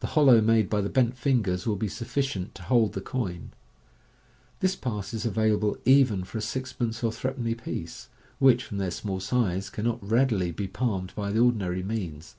[0.00, 3.52] The hollow made by the bent fingers will be sufficient to hold the coin.
[4.60, 9.20] This pass is available even for a sixpence or threepenny piece, which from their small
[9.20, 12.36] size, can not readily be palmed by the or dinary means.